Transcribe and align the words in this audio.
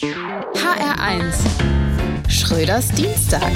HR1 0.00 1.36
Schröders 2.28 2.88
Dienstag. 2.88 3.52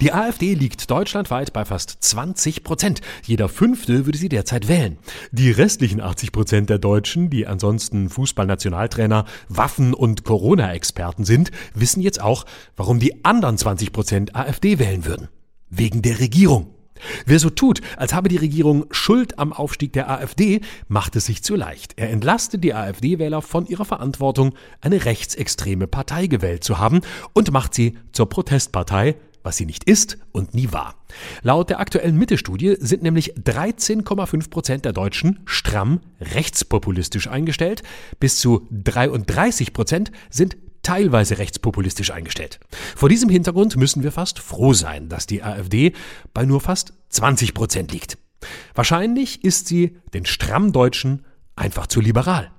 Die 0.00 0.12
AfD 0.12 0.54
liegt 0.54 0.90
deutschlandweit 0.90 1.52
bei 1.52 1.64
fast 1.64 1.98
20 2.02 2.64
Prozent. 2.64 3.00
Jeder 3.24 3.48
Fünfte 3.48 4.04
würde 4.04 4.18
sie 4.18 4.28
derzeit 4.28 4.66
wählen. 4.66 4.98
Die 5.30 5.52
restlichen 5.52 6.00
80 6.00 6.32
Prozent 6.32 6.68
der 6.68 6.80
Deutschen, 6.80 7.30
die 7.30 7.46
ansonsten 7.46 8.08
Fußballnationaltrainer, 8.08 9.24
Waffen- 9.48 9.94
und 9.94 10.24
Corona-Experten 10.24 11.24
sind, 11.24 11.52
wissen 11.74 12.00
jetzt 12.00 12.20
auch, 12.20 12.44
warum 12.76 12.98
die 12.98 13.24
anderen 13.24 13.56
20 13.56 13.92
Prozent 13.92 14.34
AfD 14.34 14.80
wählen 14.80 15.04
würden. 15.04 15.28
Wegen 15.70 16.02
der 16.02 16.18
Regierung. 16.18 16.74
Wer 17.26 17.38
so 17.38 17.50
tut, 17.50 17.80
als 17.96 18.14
habe 18.14 18.28
die 18.28 18.36
Regierung 18.36 18.86
Schuld 18.90 19.38
am 19.38 19.52
Aufstieg 19.52 19.92
der 19.92 20.10
AfD, 20.10 20.60
macht 20.88 21.16
es 21.16 21.26
sich 21.26 21.42
zu 21.42 21.54
leicht. 21.54 21.94
Er 21.96 22.10
entlastet 22.10 22.64
die 22.64 22.74
AfD-Wähler 22.74 23.42
von 23.42 23.66
ihrer 23.66 23.84
Verantwortung, 23.84 24.54
eine 24.80 25.04
rechtsextreme 25.04 25.86
Partei 25.86 26.26
gewählt 26.26 26.64
zu 26.64 26.78
haben 26.78 27.00
und 27.32 27.50
macht 27.52 27.74
sie 27.74 27.96
zur 28.12 28.28
Protestpartei, 28.28 29.16
was 29.42 29.56
sie 29.56 29.66
nicht 29.66 29.84
ist 29.84 30.18
und 30.32 30.54
nie 30.54 30.72
war. 30.72 30.94
Laut 31.42 31.70
der 31.70 31.80
aktuellen 31.80 32.16
Mitte-Studie 32.16 32.76
sind 32.80 33.02
nämlich 33.02 33.34
13,5 33.34 34.50
Prozent 34.50 34.84
der 34.84 34.92
Deutschen 34.92 35.40
stramm 35.46 36.00
rechtspopulistisch 36.20 37.28
eingestellt, 37.28 37.82
bis 38.20 38.36
zu 38.36 38.66
33 38.70 39.72
Prozent 39.72 40.12
sind 40.28 40.56
teilweise 40.82 41.38
rechtspopulistisch 41.38 42.12
eingestellt. 42.12 42.60
Vor 42.96 43.08
diesem 43.08 43.28
Hintergrund 43.28 43.76
müssen 43.76 44.02
wir 44.02 44.12
fast 44.12 44.38
froh 44.38 44.72
sein, 44.72 45.08
dass 45.08 45.26
die 45.26 45.42
AfD 45.42 45.92
bei 46.34 46.44
nur 46.44 46.60
fast 46.60 46.92
20 47.10 47.54
Prozent 47.54 47.92
liegt. 47.92 48.18
Wahrscheinlich 48.74 49.44
ist 49.44 49.66
sie 49.66 49.96
den 50.14 50.26
Strammdeutschen 50.26 51.24
einfach 51.56 51.86
zu 51.86 52.00
liberal. 52.00 52.50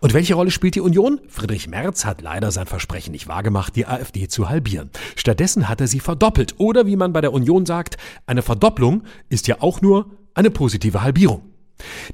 Und 0.00 0.14
welche 0.14 0.34
Rolle 0.34 0.50
spielt 0.50 0.74
die 0.74 0.80
Union? 0.80 1.20
Friedrich 1.28 1.68
Merz 1.68 2.04
hat 2.04 2.22
leider 2.22 2.50
sein 2.50 2.66
Versprechen 2.66 3.12
nicht 3.12 3.28
wahrgemacht, 3.28 3.76
die 3.76 3.86
AfD 3.86 4.28
zu 4.28 4.48
halbieren. 4.48 4.90
Stattdessen 5.14 5.68
hat 5.68 5.80
er 5.80 5.86
sie 5.86 6.00
verdoppelt. 6.00 6.54
Oder 6.58 6.86
wie 6.86 6.96
man 6.96 7.12
bei 7.12 7.20
der 7.20 7.32
Union 7.32 7.66
sagt, 7.66 7.96
eine 8.26 8.42
Verdopplung 8.42 9.04
ist 9.28 9.46
ja 9.46 9.56
auch 9.60 9.80
nur 9.80 10.10
eine 10.34 10.50
positive 10.50 11.02
Halbierung. 11.02 11.42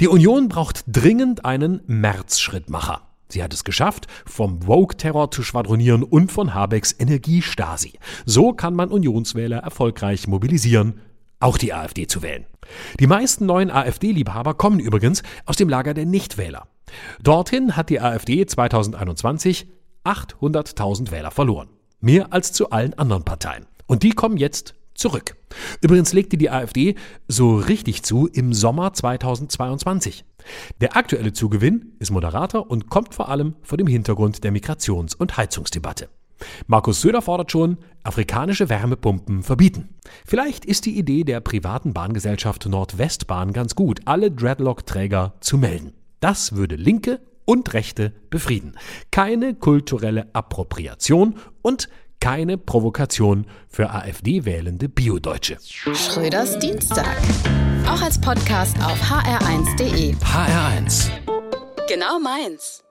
Die 0.01 0.09
Union 0.09 0.49
braucht 0.49 0.85
dringend 0.87 1.45
einen 1.45 1.81
Merz-Schrittmacher. 1.87 3.03
Sie 3.35 3.43
hat 3.43 3.53
es 3.53 3.65
geschafft, 3.65 4.07
vom 4.25 4.65
Woke-Terror 4.65 5.29
zu 5.33 5.43
schwadronieren 5.43 6.05
und 6.05 6.31
von 6.31 6.55
Habecks 6.55 6.95
Energiestasi. 6.97 7.95
So 8.25 8.53
kann 8.53 8.75
man 8.75 8.91
Unionswähler 8.91 9.59
erfolgreich 9.59 10.29
mobilisieren, 10.29 11.01
auch 11.41 11.59
die 11.59 11.75
AfD 11.75 12.07
zu 12.07 12.23
wählen. 12.23 12.47
Die 13.01 13.09
meisten 13.09 13.45
neuen 13.47 13.73
AfD-Liebhaber 13.73 14.55
kommen 14.55 14.79
übrigens 14.79 15.25
aus 15.47 15.57
dem 15.57 15.69
Lager 15.69 15.95
der 15.95 16.07
Nichtwähler. 16.07 16.69
Dorthin 17.25 17.77
hat 17.77 17.91
die 17.91 18.01
AfD 18.01 18.47
2021 18.47 19.67
800.000 20.05 21.11
Wähler 21.11 21.33
verloren. 21.33 21.71
Mehr 22.01 22.33
als 22.33 22.53
zu 22.53 22.71
allen 22.71 22.95
anderen 22.95 23.25
Parteien. 23.25 23.67
Und 23.87 24.05
die 24.05 24.11
kommen 24.11 24.37
jetzt 24.37 24.77
zurück. 24.95 25.37
Übrigens 25.81 26.13
legte 26.13 26.37
die 26.37 26.51
AfD 26.51 26.95
so 27.29 27.57
richtig 27.57 28.03
zu 28.03 28.27
im 28.27 28.53
Sommer 28.53 28.93
2022. 28.93 30.25
Der 30.81 30.97
aktuelle 30.97 31.33
Zugewinn 31.33 31.93
ist 31.99 32.11
moderater 32.11 32.71
und 32.71 32.91
kommt 32.91 33.15
vor 33.15 33.29
allem 33.29 33.55
vor 33.63 33.79
dem 33.79 33.87
Hintergrund 33.87 34.45
der 34.45 34.53
Migrations- 34.53 35.17
und 35.17 35.37
Heizungsdebatte. 35.37 36.09
Markus 36.67 37.01
Söder 37.01 37.23
fordert 37.23 37.53
schon, 37.53 37.79
afrikanische 38.03 38.69
Wärmepumpen 38.69 39.43
verbieten. 39.43 39.89
Vielleicht 40.27 40.65
ist 40.65 40.85
die 40.85 40.99
Idee 40.99 41.25
der 41.25 41.41
privaten 41.41 41.93
Bahngesellschaft 41.93 42.67
Nordwestbahn 42.67 43.53
ganz 43.53 43.75
gut, 43.75 44.01
alle 44.05 44.31
Dreadlock-Träger 44.31 45.35
zu 45.41 45.59
melden. 45.59 45.93
Das 46.21 46.55
würde 46.55 46.77
Linke 46.77 47.21
und 47.45 47.73
Rechte 47.75 48.13
befrieden. 48.31 48.73
Keine 49.11 49.55
kulturelle 49.55 50.29
Appropriation 50.35 51.37
und 51.63 51.89
keine 52.25 52.57
Provokation 52.57 53.45
für 53.69 53.91
AfD-wählende 53.91 54.89
Biodeutsche. 54.89 55.59
Schröders 55.61 56.59
Dienstag. 56.59 57.19
Auch 57.87 58.01
als 58.01 58.19
Podcast 58.19 58.79
auf 58.79 58.99
hr1.de. 58.99 60.15
HR1. 60.15 61.11
Genau 61.87 62.19
meins. 62.21 62.84